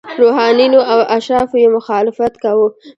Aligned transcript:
روحانینو 0.21 0.79
او 0.91 0.99
اشرافو 1.17 1.57
یې 1.63 1.67
مخالفت 1.77 2.33
کاوه. 2.43 2.67